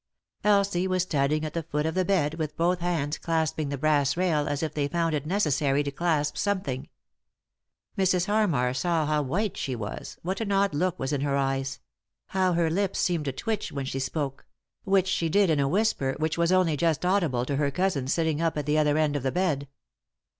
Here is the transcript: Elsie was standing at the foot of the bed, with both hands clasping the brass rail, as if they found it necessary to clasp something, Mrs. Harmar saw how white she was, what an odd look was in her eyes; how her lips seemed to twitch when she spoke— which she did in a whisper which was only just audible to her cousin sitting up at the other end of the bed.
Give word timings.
Elsie 0.43 0.87
was 0.87 1.03
standing 1.03 1.45
at 1.45 1.53
the 1.53 1.61
foot 1.61 1.85
of 1.85 1.93
the 1.93 2.03
bed, 2.03 2.33
with 2.39 2.57
both 2.57 2.79
hands 2.79 3.19
clasping 3.19 3.69
the 3.69 3.77
brass 3.77 4.17
rail, 4.17 4.47
as 4.47 4.63
if 4.63 4.73
they 4.73 4.87
found 4.87 5.13
it 5.13 5.27
necessary 5.27 5.83
to 5.83 5.91
clasp 5.91 6.35
something, 6.37 6.89
Mrs. 7.95 8.25
Harmar 8.25 8.73
saw 8.73 9.05
how 9.05 9.21
white 9.21 9.57
she 9.57 9.75
was, 9.75 10.17
what 10.23 10.41
an 10.41 10.51
odd 10.51 10.73
look 10.73 10.97
was 10.97 11.13
in 11.13 11.21
her 11.21 11.35
eyes; 11.37 11.81
how 12.29 12.53
her 12.53 12.71
lips 12.71 12.97
seemed 12.97 13.25
to 13.25 13.31
twitch 13.31 13.71
when 13.71 13.85
she 13.85 13.99
spoke— 13.99 14.47
which 14.85 15.05
she 15.07 15.29
did 15.29 15.51
in 15.51 15.59
a 15.59 15.67
whisper 15.69 16.15
which 16.17 16.35
was 16.35 16.51
only 16.51 16.75
just 16.75 17.05
audible 17.05 17.45
to 17.45 17.57
her 17.57 17.69
cousin 17.69 18.07
sitting 18.07 18.41
up 18.41 18.57
at 18.57 18.65
the 18.65 18.79
other 18.79 18.97
end 18.97 19.15
of 19.15 19.21
the 19.21 19.31
bed. 19.31 19.67